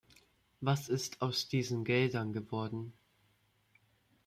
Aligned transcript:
Was 0.61 0.89
ist 0.89 1.21
aus 1.21 1.47
diesen 1.47 1.83
Geldern 1.83 2.33
geworden? 2.33 2.91